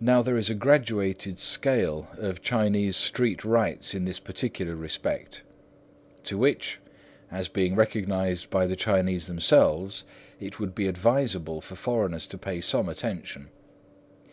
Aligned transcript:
Now 0.00 0.20
there 0.20 0.36
is 0.36 0.50
a 0.50 0.54
graduated 0.56 1.38
scale 1.38 2.08
of 2.18 2.42
Chinese 2.42 2.96
street 2.96 3.44
rights 3.44 3.94
in 3.94 4.04
this 4.04 4.18
particular 4.18 4.74
respect, 4.74 5.44
to 6.24 6.36
which, 6.36 6.80
as 7.30 7.46
being 7.46 7.76
recognised 7.76 8.50
by 8.50 8.66
the 8.66 8.74
Chinese 8.74 9.28
themselves, 9.28 10.02
it 10.40 10.58
would 10.58 10.74
be 10.74 10.88
advisable 10.88 11.60
for 11.60 11.76
foreigners 11.76 12.26
to 12.26 12.36
pay 12.36 12.60
some 12.60 12.88
attention. 12.88 13.46